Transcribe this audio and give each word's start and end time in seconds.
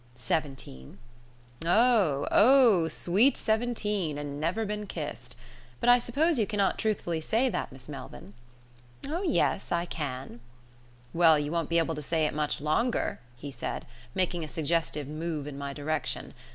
"Seventeen." 0.15 0.97
"Oh! 1.63 2.27
oh! 2.31 2.87
'sweet 2.87 3.37
seventeen, 3.37 4.17
and 4.17 4.39
never 4.39 4.65
been 4.65 4.87
kissed'; 4.87 5.35
but 5.79 5.89
I 5.89 5.99
suppose 5.99 6.39
you 6.39 6.47
cannot 6.47 6.79
truthfully 6.79 7.21
say 7.21 7.49
that, 7.49 7.71
Miss 7.71 7.87
Melvyn?" 7.87 8.33
"Oh 9.07 9.21
yes, 9.21 9.71
I 9.71 9.85
can." 9.85 10.39
"Well, 11.13 11.37
you 11.37 11.51
won't 11.51 11.69
be 11.69 11.77
able 11.77 11.93
to 11.93 12.01
say 12.01 12.25
it 12.25 12.33
much 12.33 12.59
longer," 12.59 13.19
he 13.35 13.51
said, 13.51 13.85
making 14.15 14.43
a 14.43 14.47
suggestive 14.47 15.07
move 15.07 15.45
in 15.45 15.55
my 15.55 15.71
direction. 15.71 16.33